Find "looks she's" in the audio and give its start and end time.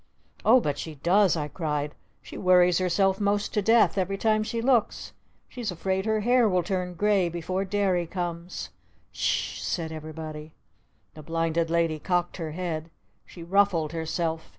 4.59-5.69